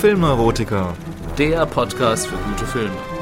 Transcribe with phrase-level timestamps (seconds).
[0.00, 0.94] Filmneurotiker.
[1.38, 3.17] Der Podcast für gute Filme.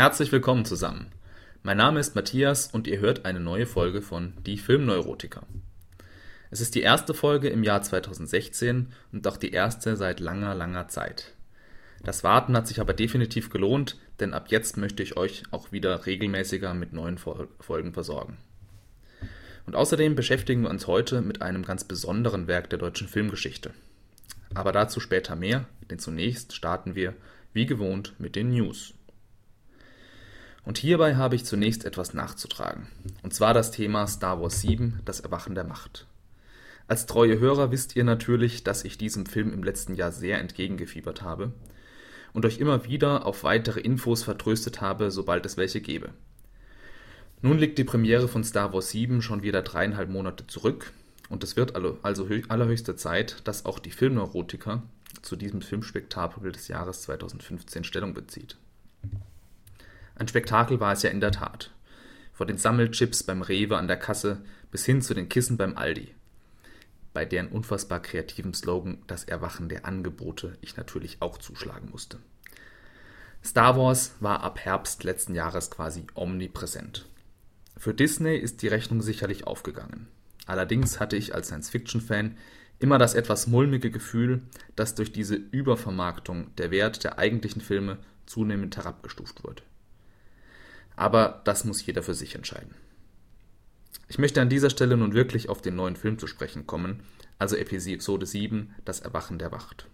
[0.00, 1.08] Herzlich willkommen zusammen.
[1.62, 5.42] Mein Name ist Matthias und ihr hört eine neue Folge von Die Filmneurotiker.
[6.50, 10.88] Es ist die erste Folge im Jahr 2016 und auch die erste seit langer, langer
[10.88, 11.34] Zeit.
[12.02, 16.06] Das Warten hat sich aber definitiv gelohnt, denn ab jetzt möchte ich euch auch wieder
[16.06, 18.38] regelmäßiger mit neuen Folgen versorgen.
[19.66, 23.72] Und außerdem beschäftigen wir uns heute mit einem ganz besonderen Werk der deutschen Filmgeschichte.
[24.54, 27.12] Aber dazu später mehr, denn zunächst starten wir,
[27.52, 28.94] wie gewohnt, mit den News.
[30.64, 32.88] Und hierbei habe ich zunächst etwas nachzutragen.
[33.22, 36.06] Und zwar das Thema Star Wars 7, das Erwachen der Macht.
[36.86, 41.22] Als treue Hörer wisst ihr natürlich, dass ich diesem Film im letzten Jahr sehr entgegengefiebert
[41.22, 41.52] habe
[42.32, 46.10] und euch immer wieder auf weitere Infos vertröstet habe, sobald es welche gäbe.
[47.42, 50.92] Nun liegt die Premiere von Star Wars 7 schon wieder dreieinhalb Monate zurück
[51.28, 54.82] und es wird also allerhöchste Zeit, dass auch die Filmneurotiker
[55.22, 58.56] zu diesem Filmspektakel des Jahres 2015 Stellung bezieht.
[60.20, 61.70] Ein Spektakel war es ja in der Tat.
[62.34, 66.14] Von den Sammelchips beim Rewe an der Kasse bis hin zu den Kissen beim Aldi.
[67.14, 72.18] Bei deren unfassbar kreativem Slogan Das Erwachen der Angebote ich natürlich auch zuschlagen musste.
[73.42, 77.08] Star Wars war ab Herbst letzten Jahres quasi omnipräsent.
[77.78, 80.06] Für Disney ist die Rechnung sicherlich aufgegangen.
[80.44, 82.36] Allerdings hatte ich als Science-Fiction-Fan
[82.78, 84.42] immer das etwas mulmige Gefühl,
[84.76, 89.62] dass durch diese Übervermarktung der Wert der eigentlichen Filme zunehmend herabgestuft wird.
[91.00, 92.74] Aber das muss jeder für sich entscheiden.
[94.06, 97.02] Ich möchte an dieser Stelle nun wirklich auf den neuen Film zu sprechen kommen,
[97.38, 99.86] also Episode 7, Das Erwachen der Wacht.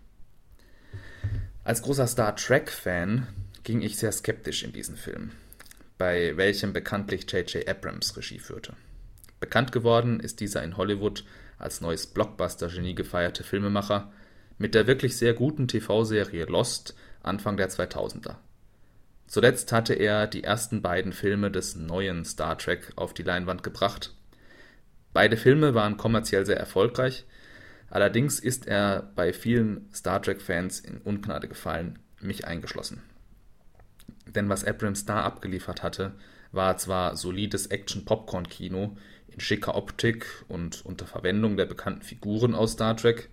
[1.62, 3.28] Als großer Star Trek-Fan
[3.62, 5.30] ging ich sehr skeptisch in diesen Film,
[5.96, 7.68] bei welchem bekanntlich J.J.
[7.68, 8.72] Abrams Regie führte.
[9.38, 11.24] Bekannt geworden ist dieser in Hollywood
[11.56, 14.12] als neues Blockbuster-Genie gefeierte Filmemacher
[14.58, 18.38] mit der wirklich sehr guten TV-Serie Lost Anfang der 2000er.
[19.26, 24.14] Zuletzt hatte er die ersten beiden Filme des neuen Star Trek auf die Leinwand gebracht.
[25.12, 27.25] Beide Filme waren kommerziell sehr erfolgreich,
[27.91, 33.03] allerdings ist er bei vielen Star Trek-Fans in Ungnade gefallen, mich eingeschlossen.
[34.26, 36.12] Denn was Abrams da abgeliefert hatte,
[36.53, 38.97] war zwar solides Action-Popcorn-Kino
[39.28, 43.28] in schicker Optik und unter Verwendung der bekannten Figuren aus Star Trek,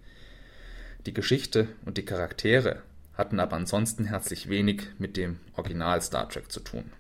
[1.06, 2.82] die Geschichte und die Charaktere
[3.14, 6.92] hatten aber ansonsten herzlich wenig mit dem Original Star Trek zu tun.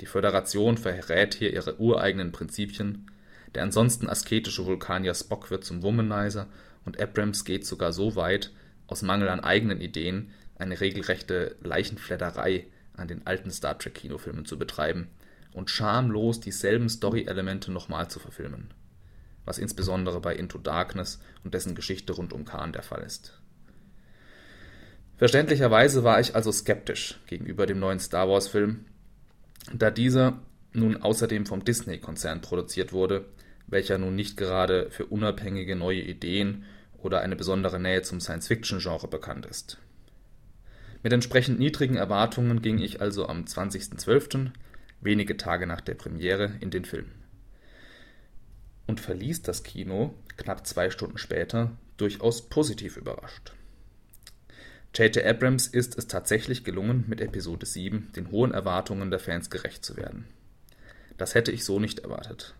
[0.00, 3.10] Die Föderation verrät hier ihre ureigenen Prinzipien,
[3.54, 6.46] der ansonsten asketische Vulkanier Spock wird zum Womanizer
[6.84, 8.52] und Abrams geht sogar so weit,
[8.86, 14.58] aus Mangel an eigenen Ideen eine regelrechte Leichenfledderei an den alten Star Trek Kinofilmen zu
[14.58, 15.08] betreiben
[15.52, 18.72] und schamlos dieselben Story-Elemente nochmal zu verfilmen,
[19.44, 23.39] was insbesondere bei Into Darkness und dessen Geschichte rund um Khan der Fall ist.
[25.20, 28.86] Verständlicherweise war ich also skeptisch gegenüber dem neuen Star Wars-Film,
[29.70, 30.40] da dieser
[30.72, 33.26] nun außerdem vom Disney-Konzern produziert wurde,
[33.66, 36.64] welcher nun nicht gerade für unabhängige neue Ideen
[37.02, 39.76] oder eine besondere Nähe zum Science-Fiction-Genre bekannt ist.
[41.02, 44.52] Mit entsprechend niedrigen Erwartungen ging ich also am 20.12.,
[45.02, 47.12] wenige Tage nach der Premiere, in den Film.
[48.86, 53.52] Und verließ das Kino knapp zwei Stunden später durchaus positiv überrascht.
[54.92, 55.24] J.J.
[55.24, 59.96] Abrams ist es tatsächlich gelungen, mit Episode 7 den hohen Erwartungen der Fans gerecht zu
[59.96, 60.26] werden.
[61.16, 62.54] Das hätte ich so nicht erwartet.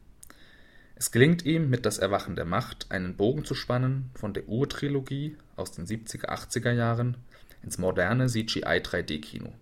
[0.94, 5.36] Es gelingt ihm, mit Das Erwachen der Macht einen Bogen zu spannen von der Urtrilogie
[5.56, 7.16] aus den 70er, 80er Jahren
[7.64, 9.52] ins moderne CGI 3D-Kino.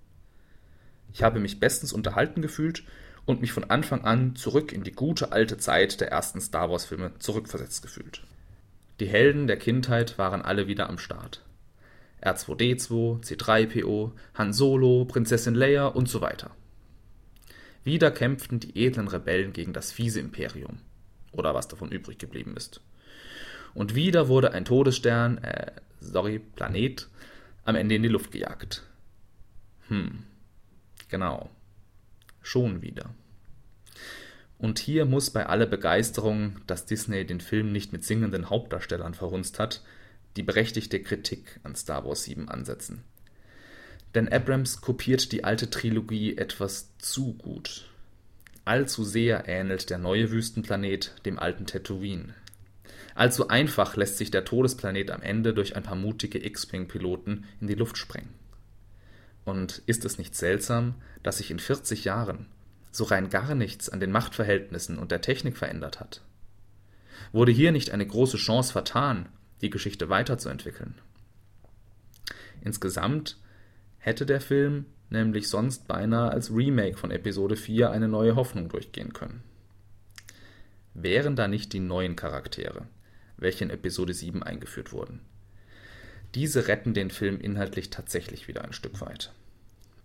[1.15, 2.85] Ich habe mich bestens unterhalten gefühlt
[3.25, 7.13] und mich von Anfang an zurück in die gute alte Zeit der ersten Star Wars-Filme
[7.19, 8.25] zurückversetzt gefühlt.
[9.01, 11.43] Die Helden der Kindheit waren alle wieder am Start.
[12.23, 16.51] R2D2, C3PO, Han Solo, Prinzessin Leia und so weiter.
[17.85, 20.79] Wieder kämpften die edlen Rebellen gegen das fiese Imperium.
[21.33, 22.81] Oder was davon übrig geblieben ist.
[23.75, 27.09] Und wieder wurde ein Todesstern, äh, sorry, Planet,
[27.65, 28.83] am Ende in die Luft gejagt.
[29.89, 30.25] Hm,
[31.09, 31.51] genau.
[32.43, 33.11] Schon wieder.
[34.59, 39.59] Und hier muss bei aller Begeisterung, dass Disney den Film nicht mit singenden Hauptdarstellern verhunzt
[39.59, 39.83] hat,
[40.37, 43.05] die berechtigte Kritik an Star Wars 7 ansetzen.
[44.15, 47.89] Denn Abrams kopiert die alte Trilogie etwas zu gut.
[48.65, 52.35] Allzu sehr ähnelt der neue Wüstenplanet dem alten Tatooine.
[53.15, 57.75] Allzu einfach lässt sich der Todesplanet am Ende durch ein paar mutige X-Wing-Piloten in die
[57.75, 58.33] Luft sprengen.
[59.45, 62.47] Und ist es nicht seltsam, dass sich in 40 Jahren
[62.93, 66.23] so rein gar nichts an den Machtverhältnissen und der Technik verändert hat?
[67.33, 69.29] Wurde hier nicht eine große Chance vertan,
[69.61, 70.95] die Geschichte weiterzuentwickeln?
[72.63, 73.37] Insgesamt
[73.99, 79.13] hätte der Film nämlich sonst beinahe als Remake von Episode 4 eine neue Hoffnung durchgehen
[79.13, 79.43] können.
[80.95, 82.87] Wären da nicht die neuen Charaktere,
[83.37, 85.21] welche in Episode 7 eingeführt wurden?
[86.35, 89.33] Diese retten den Film inhaltlich tatsächlich wieder ein Stück weit.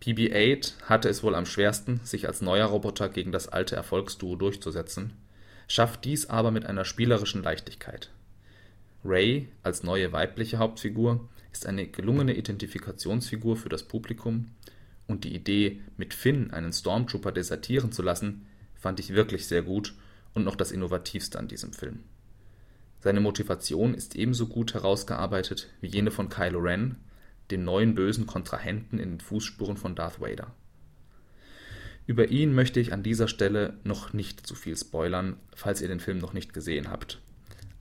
[0.02, 5.14] PB-8 hatte es wohl am schwersten, sich als neuer Roboter gegen das alte Erfolgsduo durchzusetzen,
[5.68, 8.10] schafft dies aber mit einer spielerischen Leichtigkeit.
[9.06, 14.52] Ray als neue weibliche Hauptfigur ist eine gelungene Identifikationsfigur für das Publikum
[15.08, 18.46] und die Idee, mit Finn einen Stormtrooper desertieren zu lassen,
[18.76, 19.94] fand ich wirklich sehr gut
[20.34, 22.00] und noch das innovativste an diesem Film.
[23.00, 26.96] Seine Motivation ist ebenso gut herausgearbeitet wie jene von Kylo Ren,
[27.52, 30.56] dem neuen bösen Kontrahenten in den Fußspuren von Darth Vader.
[32.08, 36.00] Über ihn möchte ich an dieser Stelle noch nicht zu viel spoilern, falls ihr den
[36.00, 37.20] Film noch nicht gesehen habt.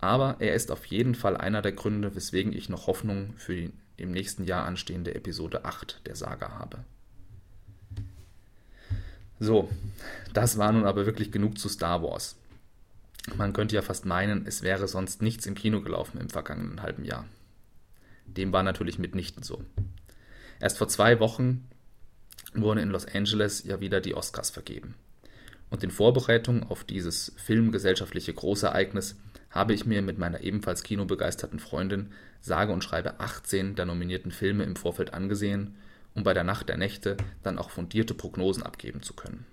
[0.02, 3.72] Aber er ist auf jeden Fall einer der Gründe, weswegen ich noch Hoffnung für die
[3.96, 6.84] im nächsten Jahr anstehende Episode 8 der Saga habe.
[9.38, 9.70] So,
[10.34, 12.34] das war nun aber wirklich genug zu Star Wars.
[13.36, 17.04] Man könnte ja fast meinen, es wäre sonst nichts im Kino gelaufen im vergangenen halben
[17.04, 17.24] Jahr.
[18.26, 19.62] Dem war natürlich mitnichten so.
[20.58, 21.68] Erst vor zwei Wochen
[22.54, 24.96] wurden in Los Angeles ja wieder die Oscars vergeben.
[25.70, 29.14] Und in Vorbereitung auf dieses filmgesellschaftliche Großereignis
[29.52, 34.64] habe ich mir mit meiner ebenfalls kinobegeisterten Freundin sage und schreibe 18 der nominierten Filme
[34.64, 35.76] im Vorfeld angesehen
[36.14, 39.46] um bei der Nacht der Nächte dann auch fundierte Prognosen abgeben zu können.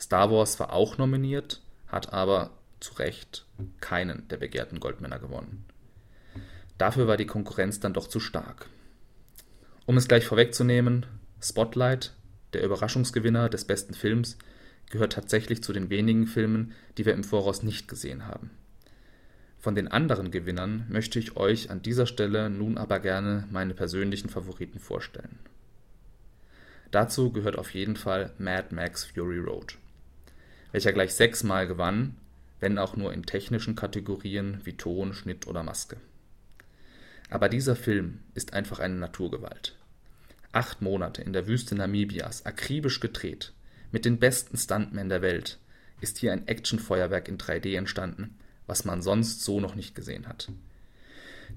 [0.00, 2.50] Star Wars war auch nominiert, hat aber
[2.80, 3.46] zu Recht
[3.80, 5.64] keinen der begehrten Goldmänner gewonnen.
[6.78, 8.66] Dafür war die Konkurrenz dann doch zu stark.
[9.86, 11.06] Um es gleich vorwegzunehmen,
[11.40, 12.12] Spotlight,
[12.52, 14.36] der Überraschungsgewinner des besten Films,
[14.90, 18.50] gehört tatsächlich zu den wenigen Filmen, die wir im Voraus nicht gesehen haben.
[19.66, 24.28] Von den anderen Gewinnern möchte ich euch an dieser Stelle nun aber gerne meine persönlichen
[24.28, 25.40] Favoriten vorstellen.
[26.92, 29.76] Dazu gehört auf jeden Fall Mad Max Fury Road,
[30.70, 32.16] welcher gleich sechsmal gewann,
[32.60, 35.96] wenn auch nur in technischen Kategorien wie Ton, Schnitt oder Maske.
[37.28, 39.74] Aber dieser Film ist einfach eine Naturgewalt.
[40.52, 43.52] Acht Monate in der Wüste Namibias, akribisch gedreht,
[43.90, 45.58] mit den besten Stuntmen der Welt,
[46.00, 50.50] ist hier ein Actionfeuerwerk in 3D entstanden, was man sonst so noch nicht gesehen hat.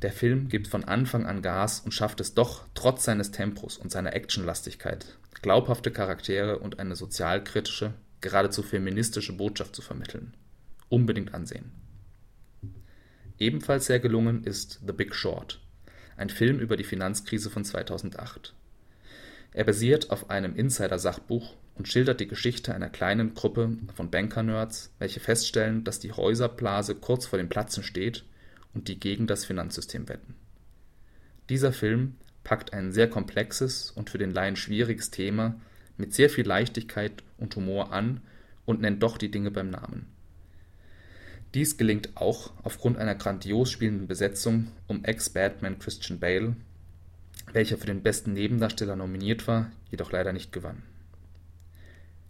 [0.02, 3.92] Der Film gibt von Anfang an Gas und schafft es doch, trotz seines Tempos und
[3.92, 10.34] seiner Actionlastigkeit, glaubhafte Charaktere und eine sozialkritische, geradezu feministische Botschaft zu vermitteln.
[10.90, 11.72] Unbedingt ansehen.
[13.38, 15.60] Ebenfalls sehr gelungen ist The Big Short,
[16.18, 18.54] ein Film über die Finanzkrise von 2008.
[19.54, 25.22] Er basiert auf einem Insider-Sachbuch und schildert die Geschichte einer kleinen Gruppe von Banker-Nerds, welche
[25.22, 28.26] feststellen, dass die Häuserblase kurz vor dem Platzen steht
[28.74, 30.36] und die gegen das Finanzsystem wetten.
[31.48, 35.56] Dieser Film packt ein sehr komplexes und für den Laien schwieriges Thema
[35.96, 38.20] mit sehr viel Leichtigkeit und Humor an
[38.66, 40.08] und nennt doch die Dinge beim Namen.
[41.54, 46.58] Dies gelingt auch aufgrund einer grandios spielenden Besetzung um Ex-Batman Christian Bale,
[47.54, 50.84] welcher für den besten Nebendarsteller nominiert war, jedoch leider nicht gewann.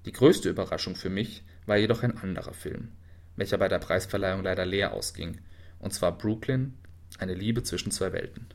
[0.06, 2.94] Die größte Überraschung für mich war jedoch ein anderer Film,
[3.36, 5.40] welcher bei der Preisverleihung leider leer ausging,
[5.80, 6.74] und zwar Brooklyn,
[7.18, 8.48] eine Liebe zwischen zwei Welten.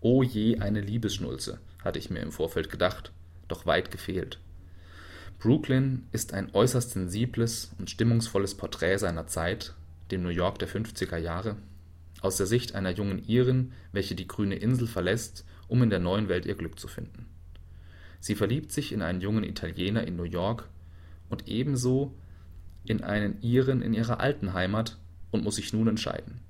[0.00, 3.12] Oh je, eine Liebesschnulze, hatte ich mir im Vorfeld gedacht,
[3.48, 4.38] doch weit gefehlt.
[5.38, 9.74] Brooklyn ist ein äußerst sensibles und stimmungsvolles Porträt seiner Zeit,
[10.10, 11.56] dem New York der 50er Jahre,
[12.20, 16.28] aus der Sicht einer jungen Irin, welche die grüne Insel verlässt, um in der neuen
[16.28, 17.26] Welt ihr Glück zu finden.
[18.20, 20.68] Sie verliebt sich in einen jungen Italiener in New York
[21.28, 22.14] und ebenso
[22.84, 24.96] in einen Iren in ihrer alten Heimat
[25.30, 26.40] und muss sich nun entscheiden.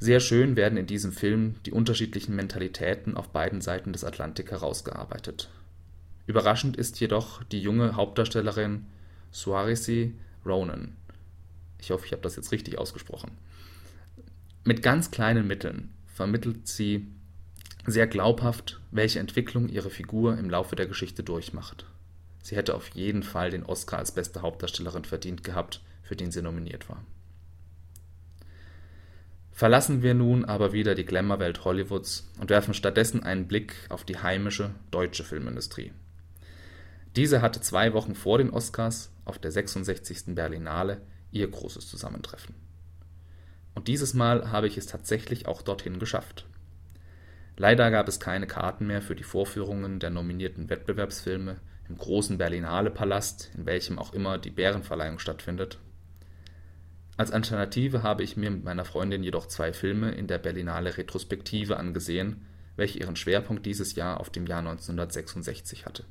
[0.00, 5.50] Sehr schön werden in diesem Film die unterschiedlichen Mentalitäten auf beiden Seiten des Atlantik herausgearbeitet.
[6.26, 8.86] Überraschend ist jedoch die junge Hauptdarstellerin
[9.32, 10.14] Suarezi
[10.46, 10.96] Ronan.
[11.80, 13.32] Ich hoffe, ich habe das jetzt richtig ausgesprochen.
[14.64, 17.08] Mit ganz kleinen Mitteln vermittelt sie
[17.90, 21.86] sehr glaubhaft, welche Entwicklung ihre Figur im Laufe der Geschichte durchmacht.
[22.42, 26.42] Sie hätte auf jeden Fall den Oscar als beste Hauptdarstellerin verdient gehabt, für den sie
[26.42, 27.02] nominiert war.
[29.52, 34.18] Verlassen wir nun aber wieder die Glamour-Welt Hollywoods und werfen stattdessen einen Blick auf die
[34.18, 35.92] heimische deutsche Filmindustrie.
[37.16, 40.36] Diese hatte zwei Wochen vor den Oscars auf der 66.
[40.36, 41.00] Berlinale
[41.32, 42.54] ihr großes Zusammentreffen.
[43.74, 46.46] Und dieses Mal habe ich es tatsächlich auch dorthin geschafft.
[47.60, 51.56] Leider gab es keine Karten mehr für die Vorführungen der nominierten Wettbewerbsfilme
[51.88, 55.80] im großen Berlinale Palast, in welchem auch immer die Bärenverleihung stattfindet.
[57.16, 61.78] Als Alternative habe ich mir mit meiner Freundin jedoch zwei Filme in der Berlinale Retrospektive
[61.78, 62.46] angesehen,
[62.76, 66.04] welche ihren Schwerpunkt dieses Jahr auf dem Jahr 1966 hatte.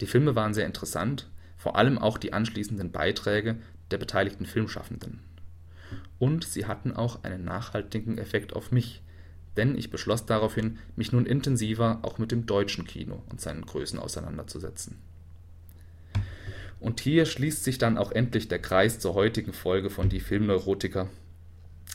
[0.00, 3.58] Die Filme waren sehr interessant, vor allem auch die anschließenden Beiträge
[3.92, 5.20] der beteiligten Filmschaffenden.
[6.18, 9.04] Und sie hatten auch einen nachhaltigen Effekt auf mich,
[9.56, 13.98] denn ich beschloss daraufhin, mich nun intensiver auch mit dem deutschen Kino und seinen Größen
[13.98, 14.98] auseinanderzusetzen.
[16.80, 21.08] Und hier schließt sich dann auch endlich der Kreis zur heutigen Folge von Die Filmneurotiker.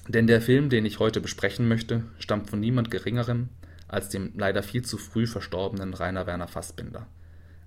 [0.07, 3.49] Denn der Film, den ich heute besprechen möchte, stammt von niemand Geringerem
[3.89, 7.07] als dem leider viel zu früh verstorbenen Rainer Werner Fassbinder,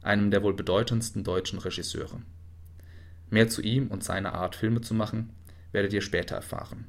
[0.03, 2.23] einem der wohl bedeutendsten deutschen Regisseure.
[3.29, 5.31] Mehr zu ihm und seiner Art, Filme zu machen,
[5.73, 6.87] werdet ihr später erfahren.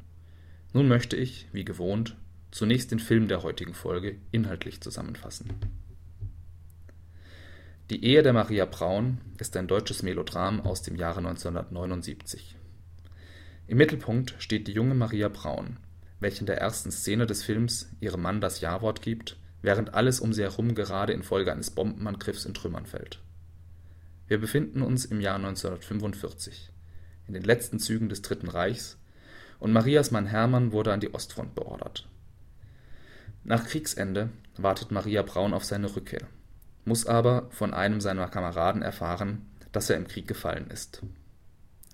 [0.73, 2.15] Nun möchte ich, wie gewohnt,
[2.53, 5.49] zunächst den Film der heutigen Folge inhaltlich zusammenfassen.
[7.89, 12.55] Die Ehe der Maria Braun ist ein deutsches Melodram aus dem Jahre 1979.
[13.67, 15.77] Im Mittelpunkt steht die junge Maria Braun,
[16.19, 20.31] welche in der ersten Szene des Films ihrem Mann das Ja-Wort gibt, während alles um
[20.31, 23.19] sie herum gerade infolge eines Bombenangriffs in Trümmern fällt.
[24.27, 26.71] Wir befinden uns im Jahr 1945,
[27.27, 28.97] in den letzten Zügen des Dritten Reichs,
[29.59, 32.07] und Marias Mann Hermann wurde an die Ostfront beordert.
[33.45, 36.27] Nach Kriegsende wartet Maria Braun auf seine Rückkehr,
[36.85, 41.01] muss aber von einem seiner Kameraden erfahren, dass er im Krieg gefallen ist.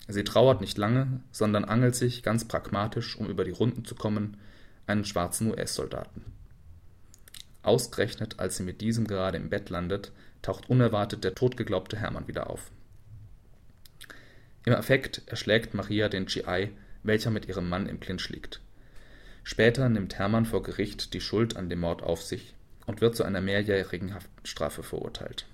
[0.07, 4.37] Sie trauert nicht lange, sondern angelt sich ganz pragmatisch, um über die Runden zu kommen,
[4.85, 6.23] einen schwarzen US-Soldaten.
[7.63, 10.11] Ausgerechnet, als sie mit diesem gerade im Bett landet,
[10.43, 12.71] taucht unerwartet der totgeglaubte Hermann wieder auf.
[14.65, 18.61] Im Affekt erschlägt Maria den GI, welcher mit ihrem Mann im Clinch liegt.
[19.51, 22.53] Später nimmt Hermann vor Gericht die Schuld an dem Mord auf sich
[22.85, 25.47] und wird zu einer mehrjährigen Haftstrafe verurteilt.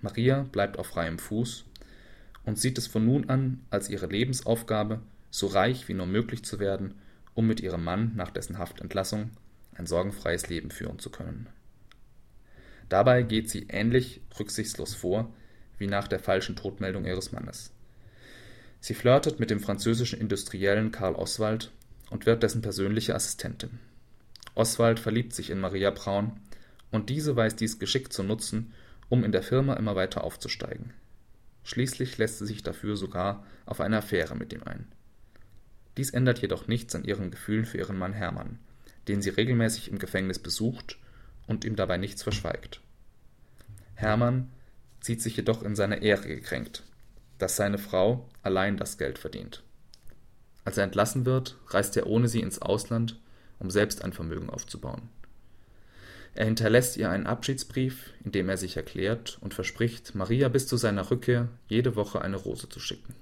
[0.00, 1.64] Maria bleibt auf freiem Fuß
[2.44, 5.00] und sieht es von nun an als ihre Lebensaufgabe,
[5.32, 6.94] so reich wie nur möglich zu werden,
[7.34, 9.32] um mit ihrem Mann nach dessen Haftentlassung
[9.74, 11.48] ein sorgenfreies Leben führen zu können.
[12.88, 15.34] Dabei geht sie ähnlich rücksichtslos vor
[15.78, 17.72] wie nach der falschen Todmeldung ihres Mannes.
[18.78, 21.72] Sie flirtet mit dem französischen Industriellen Karl Oswald
[22.10, 23.78] und wird dessen persönliche Assistentin.
[24.54, 26.40] Oswald verliebt sich in Maria Braun
[26.90, 28.72] und diese weiß dies geschickt zu nutzen,
[29.08, 30.92] um in der Firma immer weiter aufzusteigen.
[31.64, 34.86] Schließlich lässt sie sich dafür sogar auf eine Affäre mit ihm ein.
[35.96, 38.58] Dies ändert jedoch nichts an ihren Gefühlen für ihren Mann Hermann,
[39.08, 40.98] den sie regelmäßig im Gefängnis besucht
[41.46, 42.80] und ihm dabei nichts verschweigt.
[43.94, 44.50] Hermann
[45.00, 46.82] sieht sich jedoch in seiner Ehre gekränkt,
[47.38, 49.62] dass seine Frau allein das Geld verdient.
[50.66, 53.20] Als er entlassen wird, reist er ohne sie ins Ausland,
[53.60, 55.08] um selbst ein Vermögen aufzubauen.
[56.34, 60.76] Er hinterlässt ihr einen Abschiedsbrief, in dem er sich erklärt und verspricht, Maria bis zu
[60.76, 63.14] seiner Rückkehr jede Woche eine Rose zu schicken.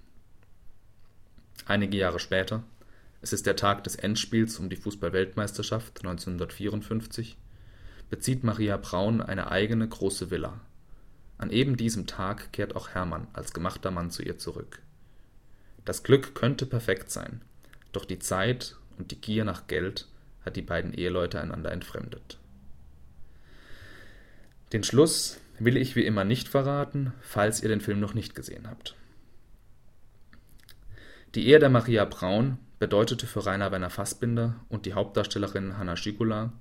[1.66, 2.64] Einige Jahre später,
[3.20, 7.36] es ist der Tag des Endspiels um die Fußballweltmeisterschaft 1954,
[8.08, 10.60] bezieht Maria Braun eine eigene große Villa.
[11.36, 14.80] An eben diesem Tag kehrt auch Hermann als gemachter Mann zu ihr zurück.
[15.84, 17.42] Das Glück könnte perfekt sein,
[17.92, 20.08] doch die Zeit und die Gier nach Geld
[20.44, 22.38] hat die beiden Eheleute einander entfremdet.
[24.72, 28.68] Den Schluss will ich wie immer nicht verraten, falls ihr den Film noch nicht gesehen
[28.68, 28.96] habt.
[31.34, 36.52] Die Ehe der Maria Braun bedeutete für Rainer Werner Fassbinder und die Hauptdarstellerin Hanna Schigula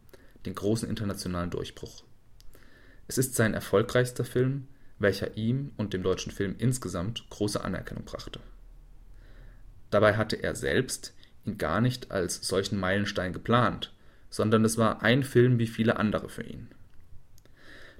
[0.45, 2.03] den großen internationalen Durchbruch.
[3.07, 4.67] Es ist sein erfolgreichster Film,
[4.99, 8.39] welcher ihm und dem deutschen Film insgesamt große Anerkennung brachte.
[9.93, 11.13] Dabei hatte er selbst
[11.45, 13.93] ihn gar nicht als solchen Meilenstein geplant,
[14.31, 16.69] sondern es war ein Film wie viele andere für ihn.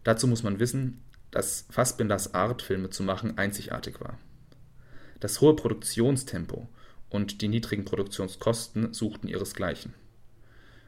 [0.04, 4.18] Dazu muss man wissen, dass Fassbinders Art, Filme zu machen, einzigartig war.
[5.20, 6.68] Das hohe Produktionstempo
[7.12, 9.94] und die niedrigen Produktionskosten suchten ihresgleichen.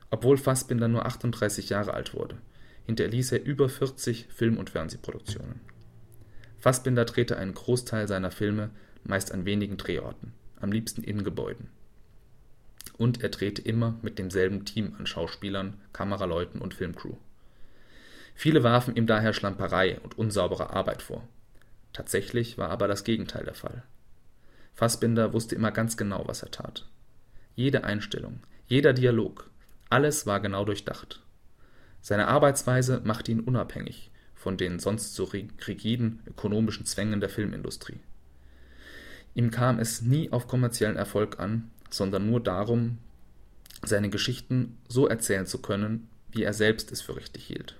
[0.09, 2.39] Obwohl Fassbinder nur 38 Jahre alt wurde,
[2.87, 5.61] hinterließ er über 40 Film- und Fernsehproduktionen.
[6.57, 8.71] Fassbinder drehte einen Großteil seiner Filme
[9.03, 11.69] meist an wenigen Drehorten, am liebsten in Gebäuden.
[12.97, 17.15] Und er drehte immer mit demselben Team an Schauspielern, Kameraleuten und Filmcrew.
[18.35, 21.27] Viele warfen ihm daher Schlamperei und unsaubere Arbeit vor.
[21.93, 23.83] Tatsächlich war aber das Gegenteil der Fall.
[24.73, 26.85] Fassbinder wusste immer ganz genau, was er tat.
[27.55, 29.49] Jede Einstellung, Jeder Dialog,
[29.89, 31.21] alles war genau durchdacht.
[32.01, 34.11] Seine Arbeitsweise machte ihn unabhängig
[34.45, 37.99] von den sonst so rigiden ökonomischen Zwängen der Filmindustrie.
[39.35, 42.97] Ihm kam es nie auf kommerziellen Erfolg an, sondern nur darum,
[43.83, 47.75] seine Geschichten so erzählen zu können, wie er selbst es für richtig hielt.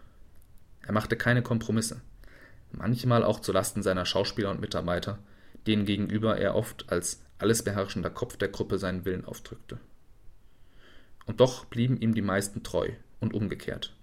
[0.86, 2.02] Er machte keine Kompromisse,
[2.72, 5.18] manchmal auch zu Lasten seiner Schauspieler und Mitarbeiter,
[5.66, 9.80] denen gegenüber er oft als alles beherrschender Kopf der Gruppe seinen Willen aufdrückte.
[11.26, 13.94] Und doch blieben ihm die meisten treu und umgekehrt.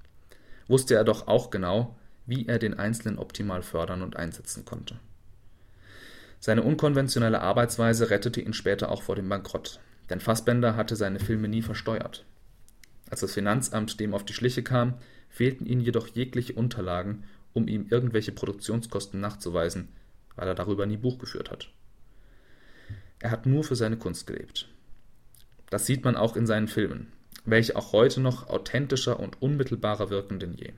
[0.68, 4.98] Wusste er doch auch genau, wie er den Einzelnen optimal fördern und einsetzen konnte.
[6.44, 9.78] Seine unkonventionelle Arbeitsweise rettete ihn später auch vor dem Bankrott,
[10.10, 12.24] denn Fassbender hatte seine Filme nie versteuert.
[13.08, 14.94] Als das Finanzamt dem auf die Schliche kam,
[15.28, 17.22] fehlten ihm jedoch jegliche Unterlagen,
[17.52, 19.90] um ihm irgendwelche Produktionskosten nachzuweisen,
[20.34, 21.70] weil er darüber nie Buch geführt hat.
[23.20, 24.66] Er hat nur für seine Kunst gelebt.
[25.70, 27.12] Das sieht man auch in seinen Filmen,
[27.44, 30.72] welche auch heute noch authentischer und unmittelbarer wirken denn je.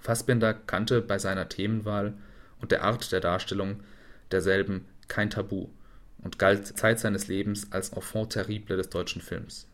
[0.00, 2.14] Fassbinder kannte bei seiner Themenwahl
[2.60, 3.80] und der Art der Darstellung
[4.32, 5.68] derselben kein Tabu
[6.18, 9.66] und galt Zeit seines Lebens als Enfant terrible des deutschen Films.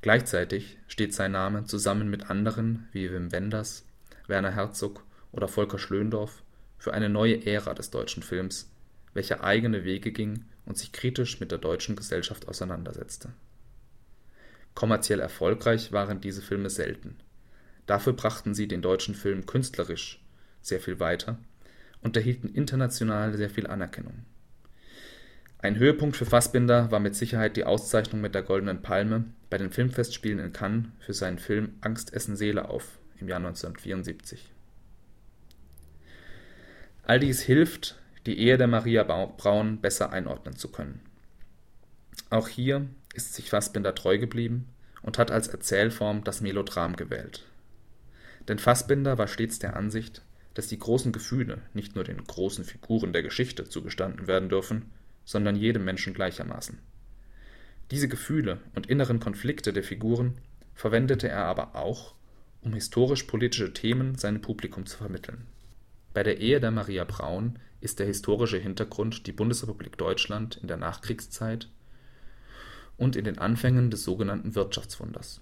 [0.00, 3.86] Gleichzeitig steht sein Name zusammen mit anderen wie Wim Wenders,
[4.26, 6.42] Werner Herzog oder Volker Schlöndorff
[6.76, 8.68] für eine neue Ära des deutschen Films,
[9.14, 13.32] welcher eigene Wege ging und sich kritisch mit der deutschen Gesellschaft auseinandersetzte.
[14.74, 17.16] Kommerziell erfolgreich waren diese Filme selten.
[17.86, 20.20] Dafür brachten sie den deutschen Film künstlerisch
[20.62, 21.38] sehr viel weiter
[22.02, 24.24] und erhielten international sehr viel Anerkennung.
[25.58, 29.70] Ein Höhepunkt für Fassbinder war mit Sicherheit die Auszeichnung mit der Goldenen Palme bei den
[29.70, 34.50] Filmfestspielen in Cannes für seinen Film Angst essen Seele auf im Jahr 1974.
[37.04, 37.96] All dies hilft,
[38.26, 41.00] die Ehe der Maria Braun besser einordnen zu können.
[42.30, 44.68] Auch hier ist sich Fassbinder treu geblieben
[45.02, 47.44] und hat als Erzählform das Melodram gewählt.
[48.48, 50.22] Denn Fassbinder war stets der Ansicht,
[50.54, 54.90] dass die großen Gefühle nicht nur den großen Figuren der Geschichte zugestanden werden dürfen,
[55.24, 56.78] sondern jedem Menschen gleichermaßen.
[57.90, 60.38] Diese Gefühle und inneren Konflikte der Figuren
[60.74, 62.14] verwendete er aber auch,
[62.62, 65.46] um historisch-politische Themen seinem Publikum zu vermitteln.
[66.14, 70.76] Bei der Ehe der Maria Braun ist der historische Hintergrund die Bundesrepublik Deutschland in der
[70.76, 71.68] Nachkriegszeit
[72.96, 75.40] und in den Anfängen des sogenannten Wirtschaftswunders.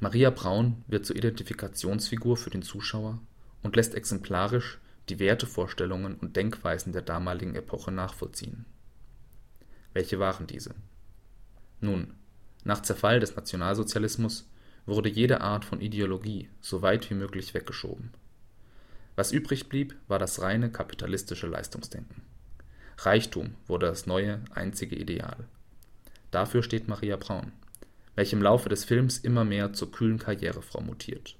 [0.00, 3.20] Maria Braun wird zur Identifikationsfigur für den Zuschauer
[3.62, 8.66] und lässt exemplarisch die Wertevorstellungen und Denkweisen der damaligen Epoche nachvollziehen.
[9.92, 10.74] Welche waren diese?
[11.80, 12.14] Nun,
[12.64, 14.48] nach Zerfall des Nationalsozialismus
[14.86, 18.10] wurde jede Art von Ideologie so weit wie möglich weggeschoben.
[19.16, 22.22] Was übrig blieb, war das reine kapitalistische Leistungsdenken.
[22.98, 25.44] Reichtum wurde das neue, einzige Ideal.
[26.30, 27.52] Dafür steht Maria Braun,
[28.14, 31.36] welche im Laufe des Films immer mehr zur kühlen Karrierefrau mutiert.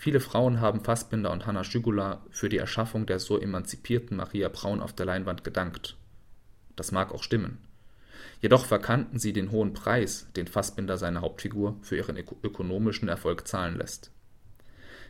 [0.00, 4.80] Viele Frauen haben Fassbinder und Hanna Schügula für die Erschaffung der so emanzipierten Maria Braun
[4.80, 5.98] auf der Leinwand gedankt.
[6.74, 7.58] Das mag auch stimmen.
[8.40, 13.76] Jedoch verkannten sie den hohen Preis, den Fassbinder seine Hauptfigur für ihren ökonomischen Erfolg zahlen
[13.76, 14.10] lässt.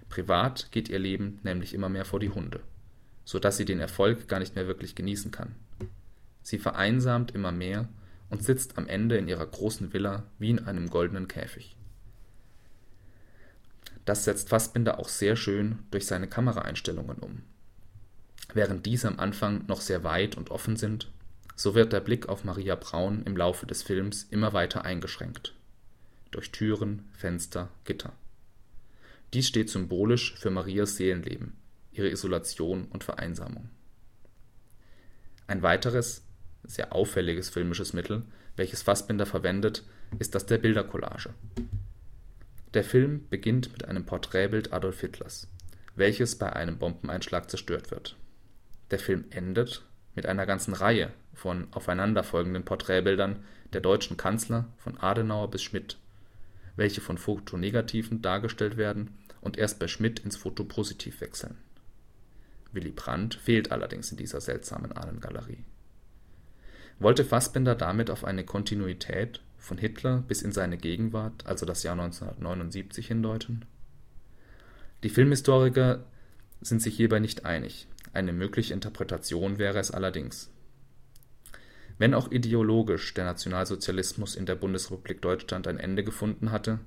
[0.08, 2.58] Privat geht ihr Leben nämlich immer mehr vor die Hunde,
[3.24, 5.54] so dass sie den Erfolg gar nicht mehr wirklich genießen kann.
[6.42, 7.88] Sie vereinsamt immer mehr
[8.28, 11.76] und sitzt am Ende in ihrer großen Villa wie in einem goldenen Käfig.
[14.10, 17.42] Das setzt Fassbinder auch sehr schön durch seine Kameraeinstellungen um.
[18.54, 21.12] Während diese am Anfang noch sehr weit und offen sind,
[21.54, 25.54] so wird der Blick auf Maria Braun im Laufe des Films immer weiter eingeschränkt.
[26.32, 28.12] Durch Türen, Fenster, Gitter.
[29.32, 31.52] Dies steht symbolisch für Marias Seelenleben,
[31.92, 33.70] ihre Isolation und Vereinsamung.
[35.46, 36.24] Ein weiteres,
[36.64, 38.24] sehr auffälliges filmisches Mittel,
[38.56, 39.84] welches Fassbinder verwendet,
[40.18, 41.32] ist das der Bildercollage.
[42.72, 45.48] Der Film beginnt mit einem Porträtbild Adolf Hitlers,
[45.96, 48.16] welches bei einem Bombeneinschlag zerstört wird.
[48.92, 55.50] Der Film endet mit einer ganzen Reihe von aufeinanderfolgenden Porträtbildern der deutschen Kanzler von Adenauer
[55.50, 55.98] bis Schmidt,
[56.76, 61.58] welche von Fotonegativen dargestellt werden und erst bei Schmidt ins Fotopositiv wechseln.
[62.72, 65.64] Willy Brandt fehlt allerdings in dieser seltsamen Ahnengalerie.
[67.00, 71.92] Wollte Fassbinder damit auf eine Kontinuität von Hitler bis in seine Gegenwart, also das Jahr
[71.92, 73.64] 1979, hindeuten?
[75.02, 76.04] Die Filmhistoriker
[76.60, 80.50] sind sich hierbei nicht einig, eine mögliche Interpretation wäre es allerdings.
[81.98, 86.80] Wenn auch ideologisch der Nationalsozialismus in der Bundesrepublik Deutschland ein Ende gefunden hatte,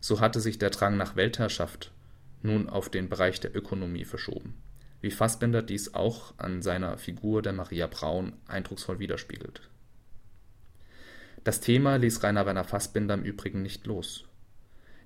[0.00, 1.92] so hatte sich der Drang nach Weltherrschaft
[2.42, 4.54] nun auf den Bereich der Ökonomie verschoben,
[5.00, 9.62] wie Fassbender dies auch an seiner Figur der Maria Braun eindrucksvoll widerspiegelt.
[11.46, 14.24] Das Thema ließ Rainer Werner Fassbinder im Übrigen nicht los.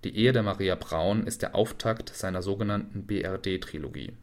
[0.05, 4.15] Die Ehe der Maria Braun ist der Auftakt seiner sogenannten BRD-Trilogie,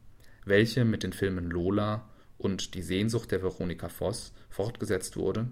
[0.44, 5.50] welche mit den Filmen Lola und Die Sehnsucht der Veronika Voss fortgesetzt wurde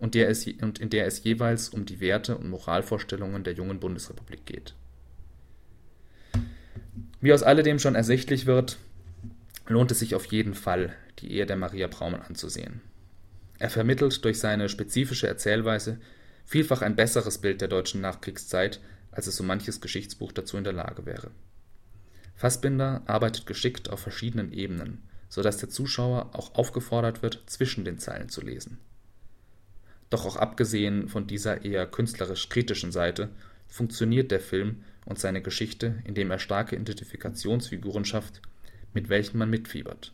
[0.00, 3.78] und, der es, und in der es jeweils um die Werte und Moralvorstellungen der jungen
[3.78, 4.74] Bundesrepublik geht.
[7.20, 8.76] Wie aus alledem schon ersichtlich wird,
[9.68, 12.80] lohnt es sich auf jeden Fall, die Ehe der Maria Braun anzusehen.
[13.62, 16.00] Er vermittelt durch seine spezifische Erzählweise
[16.44, 18.80] vielfach ein besseres Bild der deutschen Nachkriegszeit,
[19.12, 21.30] als es so manches Geschichtsbuch dazu in der Lage wäre.
[22.34, 28.00] Fassbinder arbeitet geschickt auf verschiedenen Ebenen, so dass der Zuschauer auch aufgefordert wird, zwischen den
[28.00, 28.80] Zeilen zu lesen.
[30.10, 33.28] Doch auch abgesehen von dieser eher künstlerisch kritischen Seite
[33.68, 38.42] funktioniert der Film und seine Geschichte, indem er starke Identifikationsfiguren schafft,
[38.92, 40.12] mit welchen man mitfiebert.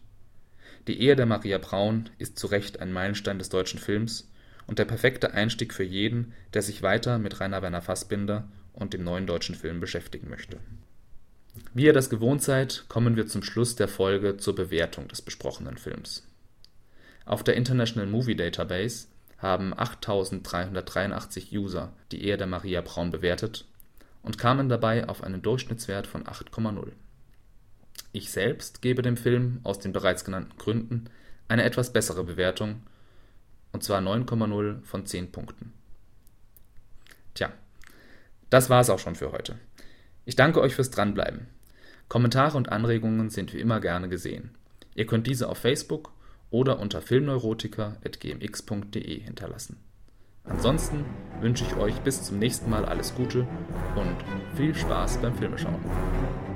[0.86, 4.30] Die Ehe der Maria Braun ist zu Recht ein Meilenstein des deutschen Films
[4.66, 9.02] und der perfekte Einstieg für jeden, der sich weiter mit Rainer Werner Fassbinder und dem
[9.02, 10.58] neuen deutschen Film beschäftigen möchte.
[11.74, 15.76] Wie ihr das gewohnt seid, kommen wir zum Schluss der Folge zur Bewertung des besprochenen
[15.76, 16.26] Films.
[17.24, 23.64] Auf der International Movie Database haben 8383 User die Ehe der Maria Braun bewertet
[24.22, 26.92] und kamen dabei auf einen Durchschnittswert von 8,0.
[28.12, 31.10] Ich selbst gebe dem Film aus den bereits genannten Gründen
[31.46, 32.82] eine etwas bessere Bewertung,
[33.72, 35.72] und zwar 9,0 von 10 Punkten.
[37.34, 37.52] Tja,
[38.50, 39.56] das war es auch schon für heute.
[40.24, 41.46] Ich danke euch fürs Dranbleiben.
[42.08, 44.56] Kommentare und Anregungen sind wie immer gerne gesehen.
[44.94, 46.12] Ihr könnt diese auf Facebook
[46.50, 49.76] oder unter filmneurotiker.gmx.de hinterlassen.
[50.44, 51.04] Ansonsten
[51.40, 53.46] wünsche ich euch bis zum nächsten Mal alles Gute
[53.96, 54.16] und
[54.56, 56.47] viel Spaß beim Filmeschauen.